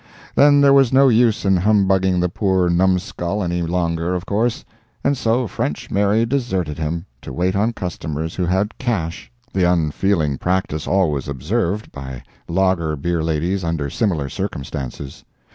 Then 0.33 0.61
there 0.61 0.73
was 0.73 0.91
no 0.91 1.09
use 1.09 1.45
in 1.45 1.57
humbugging 1.57 2.19
the 2.19 2.27
poor 2.27 2.71
numscull 2.71 3.43
any 3.43 3.61
longer, 3.61 4.15
of 4.15 4.25
course; 4.25 4.65
and 5.03 5.15
so 5.15 5.45
French 5.45 5.91
Mary 5.91 6.25
deserted 6.25 6.79
him, 6.79 7.05
to 7.21 7.31
wait 7.31 7.55
on 7.55 7.71
customers 7.73 8.33
who 8.33 8.45
had 8.47 8.75
cash—the 8.79 9.63
unfeeling 9.63 10.39
practice 10.39 10.87
always 10.87 11.27
observed 11.27 11.91
by 11.91 12.23
lager 12.47 12.95
beer 12.95 13.21
ladies 13.21 13.63
under 13.63 13.91
similar 13.91 14.27
circumstances. 14.27 15.23